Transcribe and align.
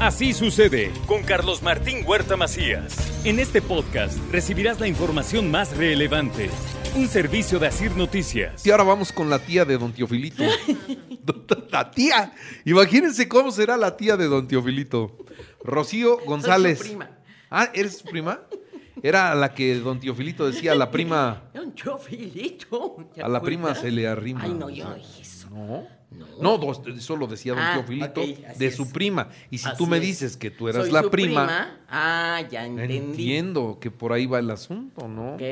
Así 0.00 0.34
sucede 0.34 0.92
con 1.06 1.22
Carlos 1.22 1.62
Martín 1.62 2.04
Huerta 2.06 2.36
Macías. 2.36 2.94
En 3.24 3.38
este 3.38 3.62
podcast 3.62 4.18
recibirás 4.30 4.78
la 4.78 4.86
información 4.86 5.50
más 5.50 5.74
relevante. 5.74 6.50
Un 6.94 7.08
servicio 7.08 7.58
de 7.58 7.68
Asir 7.68 7.96
Noticias. 7.96 8.66
Y 8.66 8.70
ahora 8.70 8.84
vamos 8.84 9.10
con 9.10 9.30
la 9.30 9.38
tía 9.38 9.64
de 9.64 9.78
don 9.78 9.94
Teofilito. 9.94 10.42
la 11.70 11.90
tía. 11.90 12.34
Imagínense 12.66 13.26
cómo 13.26 13.50
será 13.50 13.78
la 13.78 13.96
tía 13.96 14.18
de 14.18 14.26
don 14.26 14.46
Teofilito. 14.46 15.16
Rocío 15.64 16.18
González. 16.26 16.76
Soy 16.76 16.88
su 16.88 16.92
prima. 16.92 17.10
Ah, 17.50 17.70
¿eres 17.72 17.96
su 17.96 18.04
prima? 18.04 18.40
Era 19.02 19.34
la 19.34 19.54
que 19.54 19.76
don 19.76 19.98
Teofilito 19.98 20.46
decía, 20.46 20.74
la 20.74 20.90
prima, 20.90 21.44
Don 21.54 21.74
Teofilito. 21.74 22.98
¿te 23.14 23.22
a 23.22 23.28
la 23.28 23.40
prima 23.40 23.74
se 23.74 23.90
le 23.90 24.06
arrima. 24.06 24.42
Ay, 24.42 24.52
no, 24.52 24.68
yo 24.68 24.92
dije 24.94 25.35
No. 25.56 25.86
No, 26.40 26.58
dos- 26.58 26.80
solo 27.00 27.26
decía 27.26 27.52
don 27.54 27.62
Ah, 27.62 27.72
Teofilito 27.74 28.20
de 28.58 28.66
es. 28.66 28.76
su 28.76 28.90
prima. 28.92 29.28
Y 29.50 29.58
si 29.58 29.68
tú 29.76 29.86
me 29.86 29.96
es. 29.96 30.02
dices 30.02 30.36
que 30.36 30.50
tú 30.50 30.68
eras 30.68 30.84
Soy 30.84 30.92
la 30.92 31.02
su 31.02 31.10
prima, 31.10 31.78
Ah, 31.88 32.42
ya 32.48 32.64
entendí. 32.64 32.96
entiendo 32.96 33.78
que 33.80 33.90
por 33.90 34.12
ahí 34.12 34.26
va 34.26 34.38
el 34.38 34.50
asunto, 34.50 35.08
¿no? 35.08 35.34
Ok, 35.34 35.42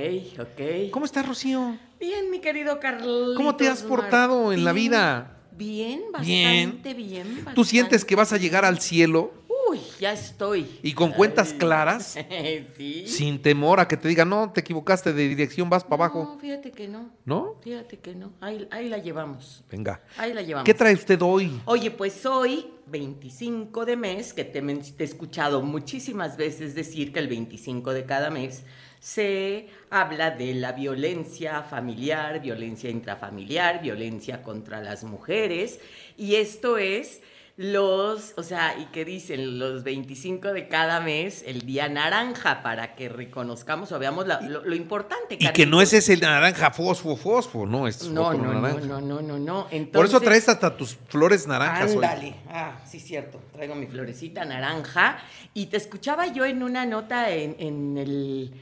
ok. 0.40 0.90
¿Cómo 0.92 1.06
estás, 1.06 1.26
Rocío? 1.26 1.76
Bien, 1.98 2.30
mi 2.30 2.38
querido 2.38 2.78
Carlos. 2.80 3.36
¿Cómo 3.36 3.56
te 3.56 3.68
has 3.68 3.82
portado 3.82 4.52
en 4.52 4.64
la 4.64 4.72
vida? 4.72 5.38
Bien, 5.56 6.02
bastante 6.12 6.94
bien. 6.94 7.28
¿Tú 7.38 7.44
bastante. 7.44 7.64
sientes 7.64 8.04
que 8.04 8.16
vas 8.16 8.32
a 8.32 8.36
llegar 8.38 8.64
al 8.64 8.80
cielo 8.80 9.32
Uy, 9.74 9.80
ya 9.98 10.12
estoy. 10.12 10.78
y 10.82 10.92
con 10.92 11.10
cuentas 11.10 11.50
Ay. 11.52 11.58
claras, 11.58 12.16
sí. 12.76 13.04
sin 13.08 13.42
temor 13.42 13.80
a 13.80 13.88
que 13.88 13.96
te 13.96 14.06
digan, 14.06 14.28
no, 14.28 14.52
te 14.52 14.60
equivocaste 14.60 15.12
de 15.12 15.28
dirección, 15.28 15.68
vas 15.68 15.82
para 15.82 16.04
abajo? 16.04 16.24
No, 16.34 16.38
fíjate 16.38 16.70
que 16.70 16.86
no. 16.86 17.10
¿No? 17.24 17.56
Fíjate 17.62 17.98
que 17.98 18.14
no. 18.14 18.32
Ahí, 18.40 18.68
ahí 18.70 18.88
la 18.88 18.98
llevamos. 18.98 19.64
Venga. 19.70 20.00
Ahí 20.16 20.32
la 20.32 20.42
llevamos. 20.42 20.64
¿Qué 20.64 20.74
trae 20.74 20.94
usted 20.94 21.20
hoy? 21.22 21.60
Oye, 21.64 21.90
pues 21.90 22.24
hoy, 22.24 22.66
25 22.86 23.84
de 23.84 23.96
mes, 23.96 24.32
que 24.32 24.44
te 24.44 24.60
he 24.60 25.04
escuchado 25.04 25.62
muchísimas 25.62 26.36
veces 26.36 26.74
decir 26.74 27.12
que 27.12 27.18
el 27.18 27.28
25 27.28 27.92
de 27.92 28.04
cada 28.04 28.30
mes 28.30 28.62
se 29.00 29.68
habla 29.90 30.30
de 30.30 30.54
la 30.54 30.72
violencia 30.72 31.62
familiar, 31.62 32.40
violencia 32.40 32.88
intrafamiliar, 32.88 33.82
violencia 33.82 34.42
contra 34.42 34.80
las 34.80 35.04
mujeres, 35.04 35.78
y 36.16 36.36
esto 36.36 36.78
es 36.78 37.20
los, 37.56 38.34
o 38.36 38.42
sea, 38.42 38.76
y 38.80 38.86
que 38.86 39.04
dicen 39.04 39.60
los 39.60 39.84
25 39.84 40.52
de 40.52 40.66
cada 40.66 40.98
mes, 40.98 41.44
el 41.46 41.60
día 41.62 41.88
naranja, 41.88 42.62
para 42.64 42.96
que 42.96 43.08
reconozcamos 43.08 43.92
o 43.92 43.98
veamos 44.00 44.26
la- 44.26 44.40
lo, 44.40 44.64
lo 44.64 44.74
importante. 44.74 45.36
Y 45.38 45.48
que 45.52 45.64
no 45.64 45.80
es 45.80 45.92
ese 45.92 46.16
naranja 46.16 46.72
fosfo, 46.72 47.14
fosfo, 47.16 47.64
no, 47.64 47.86
es 47.86 48.08
No, 48.08 48.26
otro 48.28 48.38
no, 48.42 48.52
no, 48.54 48.60
naranja. 48.60 48.86
no, 48.86 49.00
no, 49.00 49.22
no, 49.22 49.38
no. 49.38 49.62
Por 49.64 49.72
eso 49.72 49.76
Entonces- 49.76 50.22
traes 50.22 50.48
hasta 50.48 50.76
tus 50.76 50.96
flores 51.08 51.46
naranjas 51.46 51.90
hoy. 51.90 52.04
Ándale. 52.04 52.34
Ah, 52.48 52.76
sí, 52.86 52.98
cierto. 52.98 53.40
Traigo 53.52 53.76
mi 53.76 53.86
florecita 53.86 54.44
naranja. 54.44 55.18
Y 55.54 55.66
te 55.66 55.76
escuchaba 55.76 56.26
yo 56.26 56.44
en 56.44 56.60
una 56.62 56.84
nota 56.86 57.30
en, 57.30 57.54
en 57.60 57.98
el, 57.98 58.52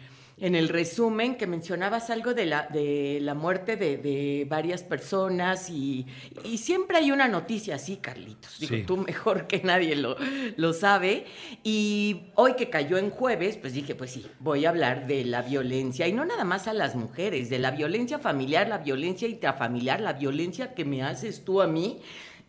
en 0.42 0.54
el 0.56 0.68
resumen 0.68 1.36
que 1.36 1.46
mencionabas 1.46 2.10
algo 2.10 2.34
de 2.34 2.46
la, 2.46 2.66
de 2.70 3.18
la 3.22 3.32
muerte 3.34 3.76
de, 3.76 3.96
de 3.96 4.44
varias 4.50 4.82
personas 4.82 5.70
y, 5.70 6.04
y 6.44 6.58
siempre 6.58 6.98
hay 6.98 7.12
una 7.12 7.28
noticia 7.28 7.76
así, 7.76 7.96
Carlitos. 7.98 8.58
Digo, 8.58 8.74
Sí. 8.76 8.82
tú 8.82 8.96
mejor 8.96 9.46
que 9.46 9.60
nadie 9.62 9.94
lo, 9.94 10.16
lo 10.56 10.72
sabe. 10.72 11.26
Y 11.62 12.22
hoy 12.34 12.54
que 12.56 12.68
cayó 12.70 12.98
en 12.98 13.10
jueves, 13.10 13.56
pues 13.56 13.72
dije, 13.72 13.94
pues 13.94 14.10
sí, 14.10 14.26
voy 14.40 14.66
a 14.66 14.70
hablar 14.70 15.06
de 15.06 15.24
la 15.24 15.42
violencia. 15.42 16.08
Y 16.08 16.12
no 16.12 16.24
nada 16.24 16.42
más 16.44 16.66
a 16.66 16.72
las 16.74 16.96
mujeres, 16.96 17.48
de 17.48 17.60
la 17.60 17.70
violencia 17.70 18.18
familiar, 18.18 18.66
la 18.68 18.78
violencia 18.78 19.28
intrafamiliar, 19.28 20.00
la 20.00 20.14
violencia 20.14 20.74
que 20.74 20.84
me 20.84 21.02
haces 21.04 21.44
tú 21.44 21.62
a 21.62 21.66
mí. 21.68 22.00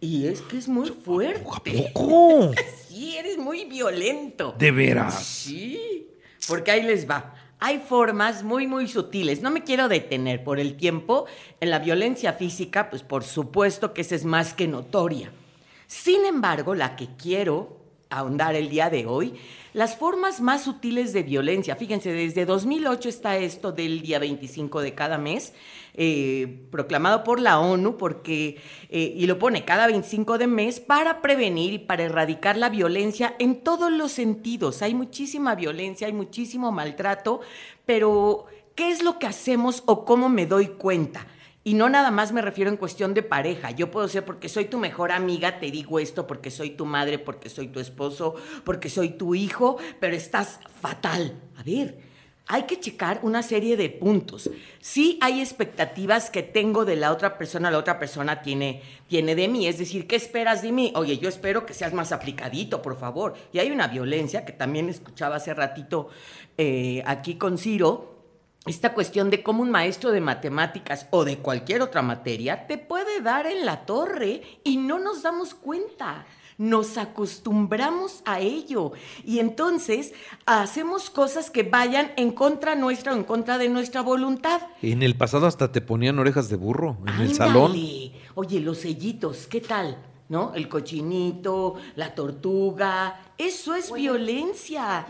Y 0.01 0.25
es 0.27 0.41
que 0.41 0.57
es 0.57 0.67
muy 0.67 0.89
fuerte. 0.89 1.91
¿Cómo? 1.93 2.51
Sí, 2.93 3.17
eres 3.17 3.37
muy 3.39 3.65
violento. 3.65 4.53
¿De 4.57 4.69
veras? 4.71 5.23
Sí, 5.25 6.07
porque 6.47 6.69
ahí 6.71 6.83
les 6.83 7.09
va. 7.09 7.33
Hay 7.65 7.79
formas 7.79 8.43
muy, 8.43 8.67
muy 8.67 8.89
sutiles. 8.89 9.41
No 9.41 9.49
me 9.49 9.63
quiero 9.63 9.87
detener 9.87 10.43
por 10.43 10.59
el 10.59 10.75
tiempo. 10.75 11.27
En 11.61 11.69
la 11.69 11.79
violencia 11.79 12.33
física, 12.33 12.89
pues 12.89 13.03
por 13.03 13.23
supuesto 13.23 13.93
que 13.93 14.01
esa 14.01 14.15
es 14.15 14.25
más 14.25 14.53
que 14.53 14.67
notoria. 14.67 15.31
Sin 15.87 16.25
embargo, 16.25 16.75
la 16.75 16.97
que 16.97 17.07
quiero 17.17 17.77
ahondar 18.09 18.55
el 18.55 18.67
día 18.67 18.89
de 18.89 19.05
hoy, 19.05 19.35
las 19.73 19.97
formas 19.97 20.39
más 20.39 20.63
sutiles 20.63 21.13
de 21.13 21.23
violencia. 21.23 21.75
Fíjense, 21.75 22.13
desde 22.13 22.45
2008 22.45 23.09
está 23.09 23.37
esto 23.37 23.71
del 23.71 24.01
día 24.01 24.19
25 24.19 24.81
de 24.81 24.93
cada 24.93 25.17
mes, 25.17 25.53
eh, 25.95 26.67
proclamado 26.71 27.23
por 27.23 27.39
la 27.39 27.59
ONU, 27.59 27.97
porque, 27.97 28.57
eh, 28.89 29.13
y 29.15 29.25
lo 29.25 29.39
pone 29.39 29.65
cada 29.65 29.87
25 29.87 30.37
de 30.37 30.47
mes, 30.47 30.79
para 30.79 31.21
prevenir 31.21 31.73
y 31.73 31.79
para 31.79 32.03
erradicar 32.03 32.55
la 32.55 32.69
violencia 32.69 33.35
en 33.39 33.61
todos 33.61 33.91
los 33.91 34.11
sentidos. 34.11 34.81
Hay 34.81 34.93
muchísima 34.93 35.55
violencia, 35.55 36.07
hay 36.07 36.13
muchísimo 36.13 36.71
maltrato, 36.71 37.41
pero 37.85 38.45
¿qué 38.75 38.91
es 38.91 39.03
lo 39.03 39.17
que 39.17 39.27
hacemos 39.27 39.83
o 39.87 40.05
cómo 40.05 40.29
me 40.29 40.45
doy 40.45 40.67
cuenta? 40.67 41.27
Y 41.65 41.75
no 41.75 41.89
nada 41.89 42.11
más 42.11 42.33
me 42.33 42.41
refiero 42.41 42.69
en 42.69 42.77
cuestión 42.77 43.13
de 43.13 43.23
pareja. 43.23 43.71
Yo 43.71 43.89
puedo 43.89 44.07
ser 44.07 44.25
porque 44.25 44.49
soy 44.49 44.65
tu 44.65 44.77
mejor 44.77 45.11
amiga, 45.11 45.59
te 45.59 45.71
digo 45.71 45.99
esto, 45.99 46.27
porque 46.27 46.51
soy 46.51 46.71
tu 46.71 46.85
madre, 46.85 47.19
porque 47.19 47.49
soy 47.49 47.69
tu 47.69 47.79
esposo, 47.79 48.35
porque 48.65 48.89
soy 48.89 49.11
tu 49.11 49.33
hijo, 49.33 49.77
pero 50.01 50.15
estás 50.15 50.59
fatal. 50.81 51.39
A 51.55 51.63
ver, 51.63 51.99
hay 52.47 52.63
que 52.63 52.79
checar 52.79 53.21
una 53.23 53.41
serie 53.41 53.77
de 53.77 53.89
puntos. 53.89 54.49
Sí 54.81 55.17
hay 55.21 55.39
expectativas 55.39 56.29
que 56.29 56.43
tengo 56.43 56.83
de 56.83 56.97
la 56.97 57.13
otra 57.13 57.37
persona, 57.37 57.71
la 57.71 57.77
otra 57.77 57.97
persona 57.97 58.41
tiene, 58.41 58.81
tiene 59.07 59.33
de 59.33 59.47
mí. 59.47 59.65
Es 59.65 59.77
decir, 59.77 60.05
¿qué 60.05 60.17
esperas 60.17 60.61
de 60.61 60.73
mí? 60.73 60.91
Oye, 60.95 61.17
yo 61.17 61.29
espero 61.29 61.65
que 61.65 61.73
seas 61.73 61.93
más 61.93 62.11
aplicadito, 62.11 62.81
por 62.81 62.97
favor. 62.97 63.35
Y 63.53 63.59
hay 63.59 63.71
una 63.71 63.87
violencia 63.87 64.43
que 64.43 64.51
también 64.51 64.89
escuchaba 64.89 65.37
hace 65.37 65.53
ratito 65.53 66.09
eh, 66.57 67.01
aquí 67.05 67.35
con 67.35 67.57
Ciro, 67.57 68.12
esta 68.65 68.93
cuestión 68.93 69.29
de 69.29 69.43
cómo 69.43 69.61
un 69.61 69.71
maestro 69.71 70.11
de 70.11 70.21
matemáticas 70.21 71.07
o 71.09 71.25
de 71.25 71.37
cualquier 71.37 71.81
otra 71.81 72.01
materia 72.01 72.65
te 72.65 72.77
puede 72.77 73.21
dar 73.21 73.45
en 73.45 73.65
la 73.65 73.85
torre 73.85 74.41
y 74.63 74.77
no 74.77 74.99
nos 74.99 75.21
damos 75.21 75.53
cuenta. 75.53 76.25
Nos 76.57 76.97
acostumbramos 76.97 78.21
a 78.25 78.39
ello 78.39 78.93
y 79.25 79.39
entonces 79.39 80.13
hacemos 80.45 81.09
cosas 81.09 81.49
que 81.49 81.63
vayan 81.63 82.11
en 82.15 82.31
contra 82.31 82.75
nuestra 82.75 83.13
o 83.13 83.15
en 83.17 83.23
contra 83.23 83.57
de 83.57 83.69
nuestra 83.69 84.01
voluntad. 84.01 84.61
En 84.81 85.01
el 85.01 85.15
pasado 85.15 85.47
hasta 85.47 85.71
te 85.71 85.81
ponían 85.81 86.19
orejas 86.19 86.49
de 86.49 86.55
burro 86.55 86.97
en 87.07 87.21
el 87.21 87.33
salón. 87.33 87.73
Oye, 88.35 88.59
los 88.61 88.77
sellitos, 88.77 89.47
¿qué 89.47 89.61
tal? 89.61 89.97
¿No? 90.33 90.51
El 90.55 90.67
cochinito, 90.67 91.75
la 91.95 92.15
tortuga, 92.15 93.33
eso 93.37 93.75
es 93.75 93.93
violencia. 93.93 95.05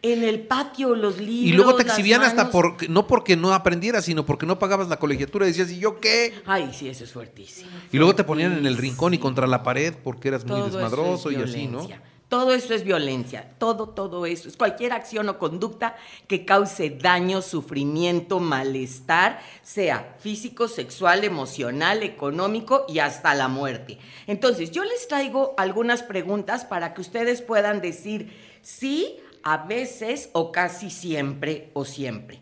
En 0.00 0.24
el 0.24 0.40
patio, 0.40 0.94
los 0.94 1.18
libros. 1.18 1.44
Y 1.44 1.52
luego 1.52 1.74
te 1.74 1.82
exhibían 1.82 2.22
hasta 2.22 2.50
por, 2.50 2.88
no 2.88 3.06
porque 3.06 3.36
no 3.36 3.52
aprendieras, 3.52 4.06
sino 4.06 4.24
porque 4.24 4.46
no 4.46 4.58
pagabas 4.58 4.88
la 4.88 4.98
colegiatura. 4.98 5.44
Y 5.44 5.48
decías, 5.48 5.70
¿y 5.70 5.78
yo 5.78 6.00
qué? 6.00 6.32
Ay, 6.46 6.70
sí, 6.72 6.88
eso 6.88 7.04
es 7.04 7.12
fuertísimo. 7.12 7.68
Y 7.92 7.98
luego 7.98 8.14
te 8.14 8.24
ponían 8.24 8.56
en 8.56 8.64
el 8.64 8.78
rincón 8.78 9.12
y 9.12 9.18
contra 9.18 9.46
la 9.46 9.62
pared 9.62 9.92
porque 10.02 10.28
eras 10.28 10.46
muy 10.46 10.56
Todo 10.56 10.70
desmadroso 10.70 11.28
es 11.28 11.36
y 11.36 11.42
así, 11.42 11.66
¿no? 11.66 11.86
Todo 12.30 12.52
eso 12.52 12.74
es 12.74 12.84
violencia, 12.84 13.50
todo, 13.58 13.88
todo 13.88 14.24
eso. 14.24 14.48
Es 14.48 14.56
cualquier 14.56 14.92
acción 14.92 15.28
o 15.28 15.36
conducta 15.36 15.96
que 16.28 16.44
cause 16.44 16.88
daño, 16.90 17.42
sufrimiento, 17.42 18.38
malestar, 18.38 19.40
sea 19.64 20.14
físico, 20.20 20.68
sexual, 20.68 21.24
emocional, 21.24 22.04
económico 22.04 22.84
y 22.86 23.00
hasta 23.00 23.34
la 23.34 23.48
muerte. 23.48 23.98
Entonces, 24.28 24.70
yo 24.70 24.84
les 24.84 25.08
traigo 25.08 25.54
algunas 25.58 26.04
preguntas 26.04 26.64
para 26.64 26.94
que 26.94 27.00
ustedes 27.00 27.42
puedan 27.42 27.80
decir 27.80 28.32
sí, 28.62 29.18
a 29.42 29.66
veces 29.66 30.30
o 30.32 30.52
casi 30.52 30.88
siempre 30.88 31.72
o 31.72 31.84
siempre. 31.84 32.40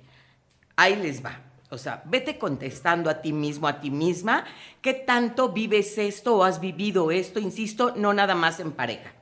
Ahí 0.76 0.96
les 0.96 1.24
va. 1.24 1.40
O 1.70 1.78
sea, 1.78 2.02
vete 2.04 2.36
contestando 2.36 3.08
a 3.08 3.22
ti 3.22 3.32
mismo, 3.32 3.66
a 3.66 3.80
ti 3.80 3.90
misma, 3.90 4.44
qué 4.82 4.92
tanto 4.92 5.48
vives 5.48 5.96
esto 5.96 6.36
o 6.36 6.44
has 6.44 6.60
vivido 6.60 7.10
esto, 7.10 7.40
insisto, 7.40 7.94
no 7.96 8.12
nada 8.12 8.34
más 8.34 8.60
en 8.60 8.72
pareja. 8.72 9.14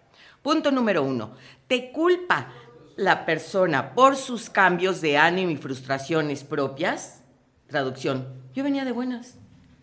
Punto 0.46 0.70
número 0.70 1.02
uno, 1.02 1.32
¿te 1.66 1.90
culpa 1.90 2.52
la 2.94 3.26
persona 3.26 3.94
por 3.94 4.14
sus 4.14 4.48
cambios 4.48 5.00
de 5.00 5.18
ánimo 5.18 5.50
y 5.50 5.56
frustraciones 5.56 6.44
propias? 6.44 7.22
Traducción, 7.66 8.28
yo 8.54 8.62
venía 8.62 8.84
de 8.84 8.92
buenas, 8.92 9.34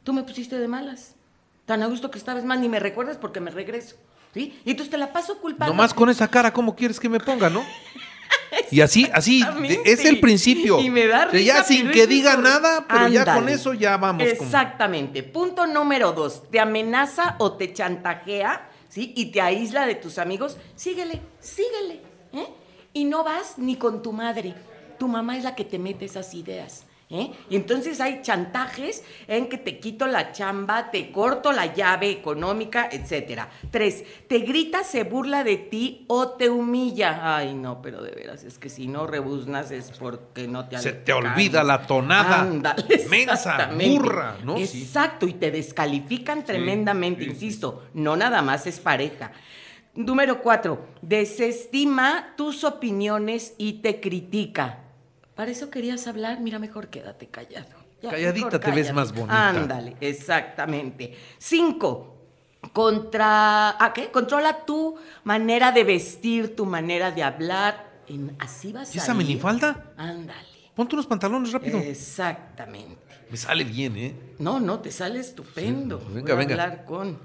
tú 0.06 0.14
me 0.14 0.24
pusiste 0.24 0.58
de 0.58 0.70
malas. 0.70 1.16
Tan 1.66 1.84
a 1.84 1.88
gusto 1.88 2.10
que 2.10 2.18
estabas 2.18 2.46
mal, 2.46 2.62
ni 2.62 2.70
me 2.70 2.80
recuerdas 2.80 3.18
porque 3.18 3.42
me 3.42 3.52
regreso. 3.52 3.98
¿Sí? 4.34 4.58
Y 4.64 4.72
entonces 4.72 4.90
te 4.90 4.98
la 4.98 5.12
paso 5.12 5.38
culpando. 5.40 5.74
Nomás 5.74 5.94
con 5.94 6.10
esa 6.10 6.30
cara, 6.30 6.54
¿cómo 6.54 6.78
quieres 6.78 6.98
que 6.98 7.10
me 7.10 7.20
ponga, 7.20 7.50
no? 7.50 7.62
Y 8.72 8.82
así, 8.82 9.10
así, 9.14 9.44
es 9.84 10.06
el 10.06 10.22
principio. 10.22 10.80
Y 10.80 10.90
me 10.90 11.08
da 11.08 11.28
O 11.28 11.32
sea, 11.32 11.42
ya 11.42 11.54
risa, 11.56 11.66
sin 11.66 11.92
que 11.92 12.08
diga 12.08 12.38
nada, 12.38 12.86
pero 12.88 13.10
ya 13.10 13.26
con 13.26 13.50
eso 13.50 13.74
ya 13.74 13.98
vamos. 13.98 14.24
Exactamente. 14.24 15.24
Punto 15.24 15.68
número 15.68 16.14
dos. 16.14 16.50
Te 16.50 16.60
amenaza 16.60 17.36
o 17.40 17.54
te 17.54 17.74
chantajea, 17.74 18.70
¿sí? 18.94 19.12
Y 19.16 19.32
te 19.32 19.42
aísla 19.42 19.88
de 19.88 19.96
tus 19.96 20.20
amigos. 20.20 20.58
Síguele, 20.76 21.20
síguele. 21.40 22.00
¿eh? 22.32 22.48
Y 22.94 23.06
no 23.06 23.24
vas 23.24 23.58
ni 23.58 23.76
con 23.76 24.04
tu 24.04 24.14
madre. 24.14 24.54
Tu 25.00 25.08
mamá 25.08 25.36
es 25.36 25.44
la 25.44 25.56
que 25.56 25.66
te 25.66 25.80
mete 25.80 26.06
esas 26.06 26.36
ideas. 26.36 26.86
¿Eh? 27.10 27.32
Y 27.50 27.56
entonces 27.56 28.02
hay 28.02 28.22
chantajes 28.22 29.04
en 29.28 29.48
que 29.48 29.58
te 29.58 29.80
quito 29.80 30.08
la 30.08 30.32
chamba, 30.32 30.92
te 30.92 31.12
corto 31.12 31.52
la 31.52 31.74
llave 31.74 32.10
económica, 32.10 32.90
etcétera. 32.92 33.50
Tres, 33.72 34.04
te 34.28 34.40
grita, 34.40 34.84
se 34.84 35.04
burla 35.04 35.44
de 35.44 35.58
ti 35.58 36.06
o 36.08 36.30
te 36.30 36.50
humilla. 36.50 37.38
Ay, 37.38 37.54
no, 37.54 37.82
pero 37.82 38.02
de 38.02 38.12
veras, 38.12 38.44
es 38.44 38.58
que 38.58 38.70
si 38.70 38.88
no 38.88 39.08
rebuznas 39.08 39.72
es 39.72 39.92
porque 39.92 40.48
no 40.48 40.68
te 40.68 40.78
Se 40.80 40.94
te 40.94 41.14
olvida 41.14 41.64
la 41.64 41.86
tonada. 41.86 42.42
Ándale, 42.42 43.06
Mensa, 43.10 43.70
burra, 43.74 44.38
¿no? 44.44 44.58
Exacto, 44.58 45.28
y 45.28 45.34
te 45.34 45.52
descalifican 45.52 46.44
tremendamente, 46.44 47.24
sí, 47.24 47.30
sí. 47.30 47.34
insisto, 47.34 47.84
no 47.94 48.16
nada 48.16 48.42
más 48.42 48.68
es 48.68 48.80
pareja. 48.80 49.32
Número 49.96 50.42
cuatro, 50.42 50.88
desestima 51.04 52.34
tus 52.36 52.64
opiniones 52.64 53.54
y 53.60 53.74
te 53.74 54.00
critica. 54.00 54.83
Para 55.36 55.52
eso 55.52 55.70
querías 55.70 56.06
hablar, 56.08 56.40
mira, 56.40 56.60
mejor 56.60 56.88
quédate 56.90 57.28
callado. 57.28 57.68
Ya, 58.02 58.12
Calladita 58.12 58.60
te 58.60 58.72
ves 58.72 58.94
más 58.94 59.12
bonita. 59.14 59.50
Ándale, 59.50 59.96
exactamente. 60.02 61.18
Cinco, 61.38 62.16
contra, 62.74 63.84
¿a 63.84 63.94
qué? 63.94 64.12
Controla 64.12 64.66
tu 64.66 64.96
manera 65.24 65.72
de 65.72 65.84
vestir, 65.84 66.56
tu 66.56 66.66
manera 66.66 67.12
de 67.12 67.24
hablar. 67.24 67.92
En- 68.08 68.36
así 68.40 68.74
vas 68.74 68.94
¿Y 68.96 69.00
a 69.00 69.02
esa 69.04 69.12
ir. 69.14 69.18
minifalda? 69.20 69.94
Ándale. 69.98 70.48
Ponte 70.76 70.96
unos 70.96 71.08
pantalones 71.08 71.52
rápido. 71.52 71.78
Exactamente. 71.80 72.98
Me 73.30 73.38
sale 73.38 73.64
bien, 73.64 73.96
¿eh? 73.98 74.16
No, 74.40 74.60
no, 74.60 74.80
te 74.80 74.92
sale 74.92 75.20
estupendo. 75.20 76.00
Sí, 76.00 76.06
venga, 76.14 76.22
Voy 76.22 76.32
a 76.32 76.36
venga. 76.36 76.64
hablar 76.64 76.86
con. 76.86 77.20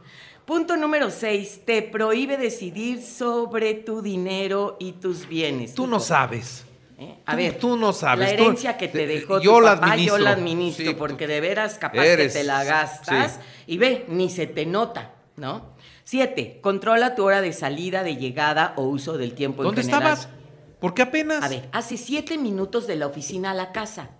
Punto 0.44 0.76
número 0.76 1.10
6. 1.10 1.62
Te 1.66 1.82
prohíbe 1.82 2.36
decidir 2.36 3.02
sobre 3.02 3.74
tu 3.74 4.00
dinero 4.00 4.76
y 4.80 4.92
tus 4.92 5.26
bienes. 5.28 5.74
Tú 5.74 5.86
no 5.86 5.98
sabes. 6.00 6.64
¿Eh? 7.00 7.16
A 7.26 7.30
Tú- 7.32 7.36
ver, 7.36 7.58
tú 7.58 7.76
no 7.76 7.92
sabes, 7.92 8.30
La 8.32 8.36
tú- 8.36 8.42
herencia 8.42 8.76
que 8.76 8.88
te 8.88 9.06
dejó 9.06 9.40
yo 9.40 9.54
tu 9.54 9.60
la 9.60 9.74
papá, 9.76 9.86
administro. 9.92 10.16
yo 10.18 10.24
la 10.24 10.30
administro, 10.32 10.84
Sí, 10.90 10.94
porque 10.94 11.26
de 11.28 11.40
veras 11.40 11.78
capaz 11.78 12.04
Eres- 12.04 12.32
que 12.32 12.40
te 12.40 12.44
la 12.44 12.64
gastas 12.64 13.34
sí. 13.34 13.38
y 13.68 13.78
ve, 13.78 14.04
ni 14.08 14.28
se 14.28 14.48
te 14.48 14.66
nota, 14.66 15.14
¿no? 15.36 15.76
Siete, 16.02 16.58
controla 16.60 17.14
tu 17.14 17.22
hora 17.24 17.40
de 17.40 17.52
salida, 17.52 18.02
de 18.02 18.16
llegada 18.16 18.72
o 18.76 18.82
uso 18.82 19.16
del 19.16 19.34
tiempo 19.34 19.62
¿Dónde 19.62 19.82
en 19.82 19.86
general. 19.90 20.12
estabas? 20.14 20.34
¿Por 20.80 20.94
qué 20.94 21.02
apenas? 21.02 21.44
A 21.44 21.48
ver, 21.48 21.68
hace 21.72 21.96
siete 21.96 22.36
minutos 22.36 22.86
de 22.88 22.96
la 22.96 23.06
oficina 23.06 23.52
a 23.52 23.54
la 23.54 23.70
casa. 23.72 24.10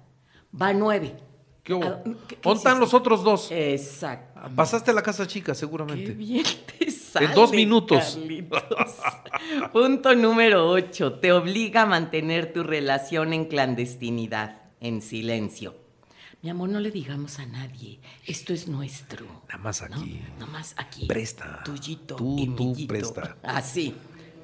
Va 0.60 0.72
nueve. 0.72 1.16
¿Qué 1.64 1.74
hubo? 1.74 1.84
Ah, 1.84 2.00
¿qué- 2.04 2.14
qué 2.28 2.38
¿Dónde 2.42 2.58
están 2.58 2.78
los 2.80 2.94
otros 2.94 3.24
dos? 3.24 3.48
Exacto. 3.50 4.40
Pasaste 4.54 4.90
a 4.90 4.94
la 4.94 5.02
casa 5.02 5.26
chica, 5.26 5.52
Qué 5.52 5.58
seguramente. 5.58 6.12
bien 6.12 6.44
te 6.78 6.87
sale, 7.26 7.34
dos 7.34 7.52
minutos. 7.52 8.18
Punto 9.72 10.14
número 10.14 10.68
8. 10.68 11.14
Te 11.20 11.32
obliga 11.32 11.82
a 11.82 11.86
mantener 11.86 12.52
tu 12.52 12.62
relación 12.62 13.32
en 13.32 13.46
clandestinidad, 13.46 14.62
en 14.80 15.02
silencio. 15.02 15.76
Mi 16.40 16.50
amor, 16.50 16.68
no 16.68 16.78
le 16.78 16.90
digamos 16.92 17.40
a 17.40 17.46
nadie. 17.46 18.00
Esto 18.24 18.52
es 18.52 18.68
nuestro. 18.68 19.26
Nada 19.48 19.58
más 19.58 19.82
aquí. 19.82 20.20
No, 20.30 20.34
nada 20.46 20.46
más 20.52 20.74
aquí. 20.76 21.06
Presta. 21.06 21.62
Tuyito 21.64 22.14
Tú- 22.16 22.36
y 22.38 22.46
tú 22.54 22.76
presta. 22.86 23.36
Así. 23.42 23.94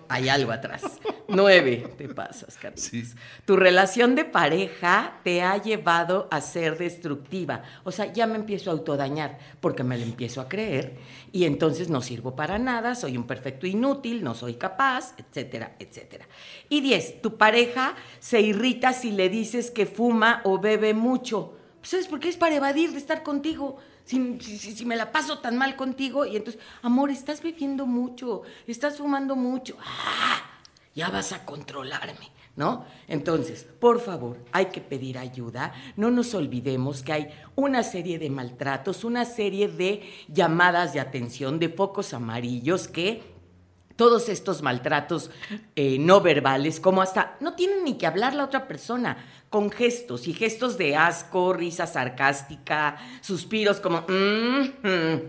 Hay 0.08 0.28
algo 0.28 0.52
atrás. 0.52 0.82
Nueve. 1.28 1.88
Te 1.96 2.08
pasas, 2.08 2.56
Carlitos. 2.56 2.84
Sí. 2.84 3.04
Tu 3.44 3.56
relación 3.56 4.14
de 4.14 4.24
pareja 4.24 5.20
te 5.24 5.42
ha 5.42 5.56
llevado 5.56 6.28
a 6.30 6.40
ser 6.40 6.78
destructiva. 6.78 7.62
O 7.84 7.92
sea, 7.92 8.12
ya 8.12 8.26
me 8.26 8.36
empiezo 8.36 8.70
a 8.70 8.74
autodañar 8.74 9.38
porque 9.60 9.84
me 9.84 9.96
lo 9.96 10.04
empiezo 10.04 10.40
a 10.40 10.48
creer 10.48 10.96
y 11.32 11.44
entonces 11.44 11.88
no 11.88 12.00
sirvo 12.00 12.36
para 12.36 12.58
nada, 12.58 12.94
soy 12.94 13.16
un 13.16 13.26
perfecto 13.26 13.66
inútil, 13.66 14.22
no 14.22 14.34
soy 14.34 14.54
capaz, 14.54 15.14
etcétera, 15.18 15.76
etcétera. 15.78 16.28
Y 16.68 16.80
diez, 16.80 17.20
tu 17.22 17.36
pareja 17.36 17.94
se 18.20 18.40
irrita 18.40 18.92
si 18.92 19.10
le 19.10 19.28
dices 19.28 19.70
que 19.70 19.86
fuma 19.86 20.42
o 20.44 20.60
bebe 20.60 20.94
mucho. 20.94 21.56
Pues, 21.84 21.90
¿Sabes 21.90 22.08
por 22.08 22.18
qué? 22.18 22.30
Es 22.30 22.38
para 22.38 22.54
evadir 22.54 22.92
de 22.92 22.96
estar 22.96 23.22
contigo. 23.22 23.76
Si, 24.06 24.18
me 24.86 24.96
la 24.96 25.12
paso 25.12 25.40
tan 25.40 25.58
mal 25.58 25.76
contigo 25.76 26.24
y 26.24 26.34
entonces, 26.34 26.62
amor, 26.80 27.10
estás 27.10 27.42
bebiendo 27.42 27.84
mucho, 27.84 28.40
estás 28.66 28.96
fumando 28.96 29.36
mucho. 29.36 29.76
¡Ah! 29.84 30.50
ya 30.94 31.10
vas 31.10 31.32
a 31.32 31.44
controlarme, 31.44 32.30
¿no? 32.56 32.86
Entonces, 33.06 33.66
por 33.80 34.00
favor, 34.00 34.38
hay 34.50 34.66
que 34.66 34.80
pedir 34.80 35.18
ayuda. 35.18 35.74
No 35.96 36.10
nos 36.10 36.32
olvidemos 36.34 37.02
que 37.02 37.12
hay 37.12 37.28
una 37.54 37.82
serie 37.82 38.18
de 38.18 38.30
maltratos, 38.30 39.04
una 39.04 39.26
serie 39.26 39.68
de 39.68 40.08
llamadas 40.28 40.94
de 40.94 41.00
atención, 41.00 41.58
de 41.58 41.68
focos 41.68 42.14
amarillos 42.14 42.88
que 42.88 43.33
todos 43.96 44.28
estos 44.28 44.62
maltratos 44.62 45.30
eh, 45.76 45.98
no 45.98 46.20
verbales, 46.20 46.80
como 46.80 47.02
hasta 47.02 47.36
no 47.40 47.54
tienen 47.54 47.84
ni 47.84 47.94
que 47.94 48.06
hablar 48.06 48.34
la 48.34 48.44
otra 48.44 48.66
persona, 48.66 49.16
con 49.50 49.70
gestos 49.70 50.26
y 50.26 50.32
gestos 50.32 50.78
de 50.78 50.96
asco, 50.96 51.52
risa 51.52 51.86
sarcástica, 51.86 52.96
suspiros 53.20 53.78
como, 53.78 54.00
"Mm, 54.08 54.62
mm", 54.82 55.20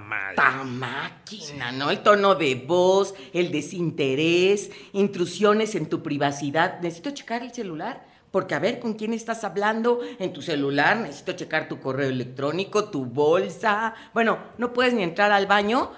mal. 0.00 0.34
¡Ta 0.36 0.64
máquina! 0.64 1.72
¿No? 1.72 1.90
El 1.90 2.00
tono 2.00 2.34
de 2.34 2.56
voz, 2.56 3.14
el 3.32 3.50
desinterés, 3.50 4.70
intrusiones 4.92 5.74
en 5.74 5.86
tu 5.88 6.02
privacidad. 6.02 6.80
Necesito 6.80 7.10
checar 7.12 7.42
el 7.42 7.52
celular. 7.54 8.10
Porque 8.30 8.54
a 8.54 8.60
ver 8.60 8.78
con 8.78 8.94
quién 8.94 9.12
estás 9.12 9.42
hablando 9.42 9.98
en 10.20 10.32
tu 10.32 10.40
celular, 10.40 10.96
necesito 10.98 11.32
checar 11.32 11.66
tu 11.68 11.80
correo 11.80 12.08
electrónico, 12.10 12.84
tu 12.84 13.04
bolsa. 13.04 13.94
Bueno, 14.14 14.38
no 14.56 14.72
puedes 14.72 14.94
ni 14.94 15.02
entrar 15.02 15.32
al 15.32 15.46
baño 15.48 15.90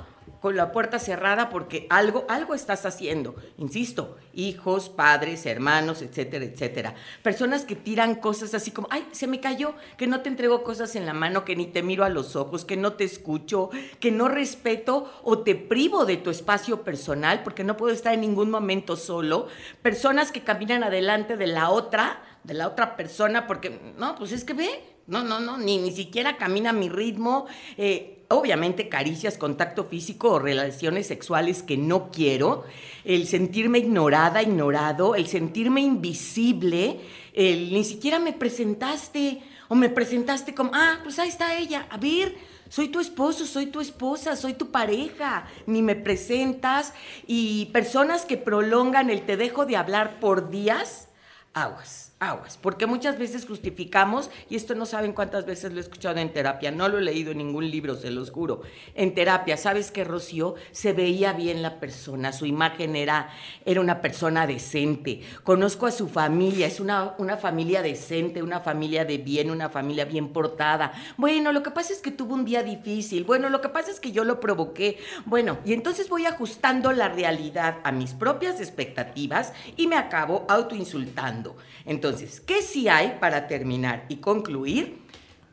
con 0.43 0.57
la 0.57 0.73
puerta 0.73 0.99
cerrada 0.99 1.49
porque 1.49 1.87
algo, 1.89 2.27
algo 2.29 2.55
estás 2.55 2.85
haciendo. 2.85 3.37
Insisto, 3.59 4.17
hijos, 4.35 4.89
padres, 4.89 5.47
hermanos, 5.47 6.03
etcétera, 6.03 6.45
etcétera. 6.45 6.95
Personas 7.23 7.65
que 7.65 7.77
tiran 7.77 8.17
cosas 8.17 8.53
así 8.53 8.73
como, 8.73 8.89
ay, 8.91 9.07
se 9.13 9.29
me 9.29 9.39
cayó, 9.39 9.75
que 9.97 10.09
no 10.09 10.21
te 10.21 10.29
entrego 10.29 10.65
cosas 10.65 10.97
en 10.97 11.07
la 11.07 11.15
mano, 11.15 11.45
que 11.45 11.55
ni 11.55 11.67
te 11.67 11.85
miro 11.85 12.03
a 12.03 12.09
los 12.09 12.35
ojos, 12.35 12.65
que 12.65 12.77
no 12.77 12.95
te 12.95 13.05
escucho, 13.05 13.71
que 14.01 14.11
no 14.11 14.29
respeto 14.29 15.13
o 15.23 15.39
te 15.39 15.55
privo 15.55 16.07
de 16.07 16.17
tu 16.17 16.31
espacio 16.31 16.83
personal 16.83 17.45
porque 17.45 17.63
no 17.63 17.77
puedo 17.77 17.95
estar 17.95 18.13
en 18.13 18.23
ningún 18.23 18.51
momento 18.51 18.97
solo. 18.97 19.47
Personas 19.81 20.33
que 20.33 20.43
caminan 20.43 20.83
adelante 20.83 21.37
de 21.37 21.47
la 21.47 21.71
otra, 21.71 22.21
de 22.43 22.55
la 22.55 22.67
otra 22.67 22.97
persona 22.97 23.47
porque, 23.47 23.95
no, 23.97 24.17
pues 24.17 24.33
es 24.33 24.43
que 24.43 24.55
ve, 24.55 24.83
no, 25.07 25.23
no, 25.23 25.39
no, 25.39 25.57
ni, 25.57 25.79
ni 25.79 25.93
siquiera 25.93 26.37
camina 26.37 26.71
a 26.71 26.73
mi 26.73 26.89
ritmo. 26.89 27.47
Eh, 27.77 28.22
obviamente 28.35 28.89
caricias, 28.89 29.39
contacto 29.39 29.85
físico 29.85 30.33
o 30.33 30.39
relaciones 30.39 31.07
sexuales 31.07 31.63
que 31.63 31.77
no 31.77 32.11
quiero, 32.11 32.65
el 33.05 33.27
sentirme 33.27 33.79
ignorada, 33.79 34.43
ignorado, 34.43 35.15
el 35.15 35.27
sentirme 35.27 35.81
invisible, 35.81 37.01
el 37.35 37.73
ni 37.73 37.85
siquiera 37.85 38.19
me 38.19 38.33
presentaste 38.33 39.43
o 39.69 39.75
me 39.75 39.89
presentaste 39.89 40.55
como, 40.55 40.73
ah, 40.75 41.01
pues 41.03 41.19
ahí 41.19 41.29
está 41.29 41.57
ella, 41.57 41.87
a 41.91 41.97
ver, 41.97 42.35
soy 42.69 42.89
tu 42.89 43.01
esposo, 43.01 43.47
soy 43.47 43.67
tu 43.67 43.81
esposa, 43.81 44.37
soy 44.37 44.55
tu 44.55 44.71
pareja, 44.71 45.47
ni 45.67 45.83
me 45.83 45.95
presentas 45.95 46.95
y 47.27 47.67
personas 47.67 48.25
que 48.25 48.39
prolongan 48.39 49.11
el 49.11 49.27
te 49.27 49.37
dejo 49.37 49.67
de 49.67 49.77
hablar 49.77 50.21
por 50.21 50.51
días, 50.51 51.09
aguas. 51.53 52.12
Aguas, 52.23 52.57
porque 52.61 52.87
muchas 52.87 53.19
veces 53.19 53.45
justificamos, 53.45 54.31
y 54.49 54.55
esto 54.55 54.77
no 54.77 54.87
saben 54.87 55.13
cuántas 55.13 55.45
veces 55.45 55.73
lo 55.73 55.79
he 55.79 55.81
escuchado 55.81 56.19
en 56.19 56.33
terapia, 56.33 56.71
no 56.71 56.89
lo 56.89 56.99
he 56.99 57.03
leído 57.03 57.33
en 57.33 57.39
ningún 57.39 57.69
libro, 57.69 57.97
se 57.97 58.13
los 58.13 58.31
juro. 58.31 58.63
En 58.95 59.13
terapia, 59.13 59.57
¿sabes 59.57 59.91
qué, 59.91 60.05
Rocío? 60.05 60.55
Se 60.71 60.93
veía 60.93 61.33
bien 61.33 61.63
la 61.63 61.81
persona, 61.81 62.33
su 62.33 62.47
imagen 62.47 62.95
era, 62.95 63.31
era 63.65 63.81
una 63.81 64.01
persona 64.01 64.47
decente. 64.47 65.23
Conozco 65.43 65.87
a 65.87 65.91
su 65.91 66.09
familia, 66.09 66.69
es 66.69 66.79
una, 66.79 67.15
una 67.19 67.37
familia 67.37 67.83
decente, 67.83 68.41
una 68.41 68.61
familia 68.61 69.05
de 69.05 69.19
bien, 69.19 69.51
una 69.51 69.69
familia 69.69 70.05
bien 70.05 70.29
portada. 70.29 70.93
Bueno, 71.17 71.51
lo 71.51 71.65
que 71.65 71.73
pasa 71.73 71.93
es 71.93 72.01
que 72.01 72.13
tuvo 72.13 72.35
un 72.35 72.45
día 72.45 72.63
difícil, 72.63 73.25
bueno, 73.25 73.49
lo 73.49 73.61
que 73.61 73.69
pasa 73.69 73.91
es 73.91 73.99
que 73.99 74.13
yo 74.13 74.23
lo 74.23 74.39
provoqué. 74.39 74.99
Bueno, 75.27 75.59
y 75.65 75.73
entonces 75.73 76.09
voy 76.09 76.27
ajustando 76.27 76.93
la 76.93 77.09
realidad 77.09 77.79
a 77.83 77.91
mis 77.91 78.15
propias 78.15 78.61
expectativas 78.61 79.53
y 79.77 79.89
me 79.89 79.97
acabo 79.97 80.47
autoinsultando. 80.49 81.57
Entonces, 81.85 82.12
¿qué 82.47 82.63
sí 82.63 82.89
hay 82.89 83.19
para 83.21 83.47
terminar 83.47 84.07
y 84.09 84.17
concluir? 84.17 85.03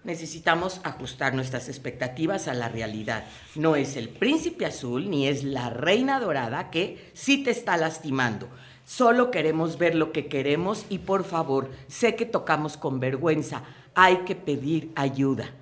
Necesitamos 0.04 0.80
ajustar 0.84 1.34
nuestras 1.34 1.68
expectativas 1.68 2.48
a 2.48 2.54
la 2.54 2.70
realidad. 2.70 3.26
No 3.56 3.76
es 3.76 3.98
el 3.98 4.10
príncipe 4.10 4.66
azul 4.66 5.10
ni 5.10 5.28
es 5.28 5.44
la 5.44 5.70
reina 5.70 6.20
dorada 6.20 6.72
que 6.72 7.12
sí 7.14 7.44
te 7.44 7.52
está 7.52 7.76
lastimando. 7.76 8.50
Solo 8.86 9.30
queremos 9.30 9.78
ver 9.78 9.96
lo 9.96 10.12
que 10.12 10.28
queremos 10.28 10.86
y 10.90 11.00
por 11.00 11.26
favor, 11.26 11.70
sé 11.88 12.16
que 12.16 12.26
tocamos 12.26 12.78
con 12.78 13.00
vergüenza. 13.00 13.64
Hay 13.94 14.20
que 14.20 14.36
pedir 14.36 14.92
ayuda. 14.96 15.54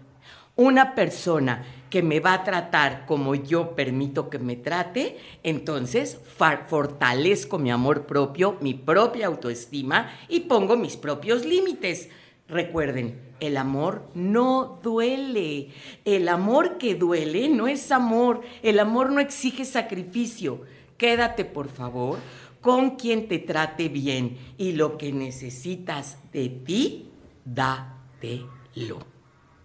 Una 0.58 0.96
persona 0.96 1.66
que 1.90 2.02
me 2.04 2.20
va 2.20 2.34
a 2.34 2.44
tratar 2.44 3.06
como 3.06 3.36
yo 3.36 3.76
permito 3.76 4.30
que 4.30 4.40
me 4.40 4.56
trate, 4.56 5.18
entonces 5.44 6.20
fortalezco 6.68 7.60
mi 7.60 7.72
amor 7.72 8.06
propio, 8.06 8.58
mi 8.60 8.74
propia 8.74 9.28
autoestima 9.28 10.12
y 10.28 10.42
pongo 10.42 10.76
mis 10.76 10.98
propios 10.98 11.46
límites. 11.46 12.10
Recuerden, 12.48 13.20
el 13.40 13.56
amor 13.56 14.10
no 14.14 14.80
duele. 14.82 15.70
El 16.06 16.28
amor 16.28 16.78
que 16.78 16.96
duele 16.96 17.50
no 17.50 17.68
es 17.68 17.92
amor. 17.92 18.42
El 18.64 18.80
amor 18.80 19.12
no 19.12 19.20
exige 19.20 19.64
sacrificio. 19.64 20.62
Quédate, 20.98 21.46
por 21.46 21.70
favor, 21.70 22.18
con 22.62 22.96
quien 22.96 23.28
te 23.28 23.40
trate 23.40 23.90
bien 23.90 24.38
y 24.58 24.72
lo 24.72 24.98
que 24.98 25.12
necesitas 25.12 26.18
de 26.34 26.50
ti, 26.50 27.12
da 27.46 27.94
Créetelo. 28.20 29.17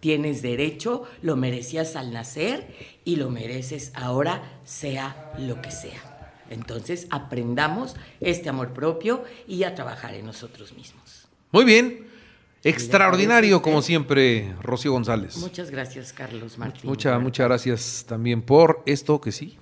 Tienes 0.02 0.42
derecho, 0.42 1.04
lo 1.22 1.36
merecías 1.36 1.94
al 1.94 2.12
nacer 2.12 2.98
y 3.04 3.14
lo 3.14 3.30
mereces 3.30 3.92
ahora, 3.94 4.58
sea 4.64 5.32
lo 5.38 5.62
que 5.62 5.70
sea. 5.70 6.42
Entonces, 6.50 7.06
aprendamos 7.10 7.94
este 8.20 8.48
amor 8.48 8.72
propio 8.72 9.22
y 9.46 9.62
a 9.62 9.76
trabajar 9.76 10.14
en 10.14 10.26
nosotros 10.26 10.72
mismos. 10.72 11.28
Muy 11.52 11.64
bien. 11.64 12.08
Extraordinario, 12.64 13.62
como 13.62 13.80
siempre, 13.80 14.52
Rocío 14.60 14.90
González. 14.90 15.36
Muchas 15.36 15.70
gracias, 15.70 16.12
Carlos 16.12 16.58
Martín. 16.58 16.90
Muchas, 16.90 17.22
muchas 17.22 17.46
gracias 17.46 18.04
también 18.08 18.42
por 18.42 18.82
esto 18.86 19.20
que 19.20 19.30
sí. 19.30 19.56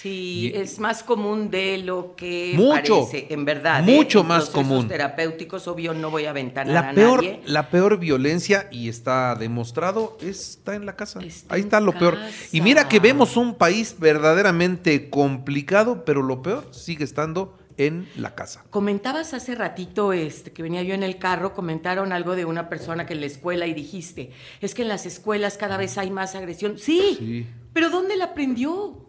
Sí, 0.00 0.52
Y- 0.54 0.56
es 0.56 0.78
más 0.78 1.02
común 1.02 1.50
de 1.50 1.78
lo 1.78 2.14
que 2.14 2.52
Mucho, 2.56 3.00
parece, 3.00 3.26
en 3.30 3.44
verdad. 3.44 3.82
mucho 3.82 4.18
¿eh? 4.18 4.22
En 4.22 4.28
más 4.28 4.48
común. 4.50 4.86
terapéuticos, 4.86 5.66
obvio, 5.66 5.92
no 5.92 6.10
voy 6.10 6.26
a 6.26 6.30
aventar 6.30 6.68
La 6.68 6.90
a 6.90 6.94
peor, 6.94 7.16
nadie. 7.24 7.40
la 7.46 7.68
peor 7.70 7.98
violencia, 7.98 8.68
y 8.70 8.88
está 8.88 9.34
demostrado, 9.34 10.16
está 10.20 10.76
en 10.76 10.86
la 10.86 10.94
casa. 10.94 11.18
Está 11.20 11.56
Ahí 11.56 11.62
está 11.62 11.80
lo 11.80 11.92
peor. 11.98 12.16
Y 12.52 12.60
mira 12.60 12.88
que 12.88 13.00
vemos 13.00 13.36
un 13.36 13.56
país 13.56 13.96
verdaderamente 13.98 15.10
complicado, 15.10 16.04
pero 16.04 16.22
lo 16.22 16.42
peor 16.42 16.68
sigue 16.72 17.02
estando 17.02 17.58
en 17.76 18.08
la 18.16 18.34
casa. 18.34 18.64
Comentabas 18.70 19.34
hace 19.34 19.54
ratito 19.54 20.12
este, 20.12 20.52
que 20.52 20.62
venía 20.62 20.82
yo 20.82 20.94
en 20.94 21.02
el 21.02 21.18
carro, 21.18 21.54
comentaron 21.54 22.12
algo 22.12 22.36
de 22.36 22.44
una 22.44 22.68
persona 22.68 23.06
que 23.06 23.14
en 23.14 23.20
la 23.20 23.26
escuela 23.26 23.66
y 23.66 23.74
dijiste, 23.74 24.30
es 24.60 24.74
que 24.74 24.82
en 24.82 24.88
las 24.88 25.06
escuelas 25.06 25.56
cada 25.58 25.76
vez 25.76 25.96
hay 25.98 26.10
más 26.10 26.34
agresión. 26.36 26.78
Sí, 26.78 27.16
Sí. 27.18 27.46
pero 27.72 27.90
¿dónde 27.90 28.16
la 28.16 28.26
aprendió? 28.26 29.04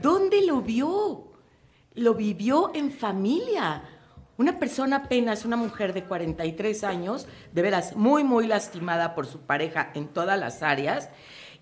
¿Dónde 0.00 0.44
lo 0.44 0.60
vio? 0.60 1.32
Lo 1.94 2.14
vivió 2.14 2.72
en 2.74 2.90
familia. 2.90 3.82
Una 4.36 4.58
persona 4.58 4.96
apenas, 4.96 5.44
una 5.44 5.56
mujer 5.56 5.92
de 5.92 6.04
43 6.04 6.82
años, 6.82 7.28
de 7.52 7.62
veras 7.62 7.94
muy, 7.94 8.24
muy 8.24 8.48
lastimada 8.48 9.14
por 9.14 9.26
su 9.26 9.40
pareja 9.40 9.92
en 9.94 10.08
todas 10.08 10.38
las 10.38 10.62
áreas. 10.62 11.08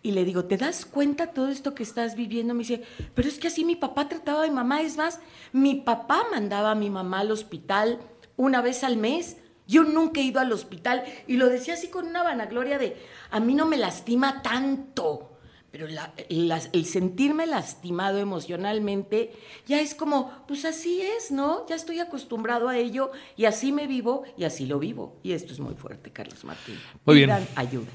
Y 0.02 0.12
le 0.12 0.24
digo, 0.24 0.46
¿te 0.46 0.56
das 0.56 0.86
cuenta 0.86 1.28
todo 1.28 1.48
esto 1.48 1.74
que 1.74 1.82
estás 1.82 2.16
viviendo? 2.16 2.54
Me 2.54 2.60
dice, 2.60 2.82
pero 3.14 3.28
es 3.28 3.38
que 3.38 3.48
así 3.48 3.64
mi 3.64 3.76
papá 3.76 4.08
trataba 4.08 4.44
a 4.44 4.46
mi 4.46 4.54
mamá. 4.54 4.80
Es 4.80 4.96
más, 4.96 5.20
mi 5.52 5.76
papá 5.76 6.24
mandaba 6.30 6.70
a 6.70 6.74
mi 6.74 6.88
mamá 6.88 7.20
al 7.20 7.30
hospital 7.30 8.00
una 8.36 8.62
vez 8.62 8.82
al 8.84 8.96
mes. 8.96 9.36
Yo 9.68 9.84
nunca 9.84 10.20
he 10.20 10.24
ido 10.24 10.40
al 10.40 10.50
hospital. 10.52 11.04
Y 11.26 11.36
lo 11.36 11.48
decía 11.48 11.74
así 11.74 11.88
con 11.88 12.06
una 12.06 12.22
vanagloria 12.22 12.78
de, 12.78 12.96
a 13.30 13.38
mí 13.38 13.54
no 13.54 13.66
me 13.66 13.76
lastima 13.76 14.42
tanto. 14.42 15.31
Pero 15.72 15.88
la- 15.88 16.12
el 16.28 16.84
sentirme 16.86 17.46
lastimado 17.46 18.18
emocionalmente 18.18 19.32
ya 19.66 19.80
es 19.80 19.94
como, 19.94 20.44
pues 20.46 20.64
así 20.66 21.00
es, 21.02 21.30
¿no? 21.30 21.66
Ya 21.66 21.74
estoy 21.76 21.98
acostumbrado 21.98 22.68
a 22.68 22.76
ello 22.76 23.10
y 23.36 23.46
así 23.46 23.72
me 23.72 23.86
vivo 23.86 24.24
y 24.36 24.44
así 24.44 24.66
lo 24.66 24.78
vivo. 24.78 25.16
Y 25.22 25.32
esto 25.32 25.52
es 25.52 25.60
muy 25.60 25.74
fuerte, 25.74 26.10
Carlos 26.10 26.44
Martín. 26.44 26.78
Muy 27.06 27.16
bien. 27.16 27.30
Pidan 27.30 27.48
ayuda, 27.56 27.90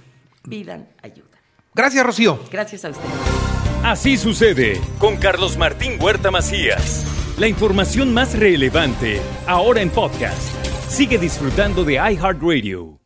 pidan 0.49 0.89
ayuda. 1.03 1.27
Gracias, 1.75 2.03
Rocío. 2.03 2.39
Gracias 2.51 2.83
a 2.83 2.89
ustedes. 2.89 3.11
Así 3.83 4.17
sucede 4.17 4.81
con 4.97 5.17
Carlos 5.17 5.55
Martín 5.55 6.01
Huerta 6.01 6.31
Macías. 6.31 7.05
La 7.37 7.47
información 7.47 8.11
más 8.11 8.37
relevante 8.37 9.21
ahora 9.45 9.81
en 9.81 9.91
podcast. 9.91 10.51
Sigue 10.89 11.19
disfrutando 11.19 11.83
de 11.83 11.93
iHeartRadio. 11.93 12.99